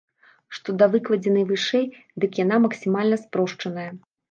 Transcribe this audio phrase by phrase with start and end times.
[0.57, 1.85] Што да выкладзенай вышэй,
[2.25, 3.89] дык яна максімальна спрошчаная.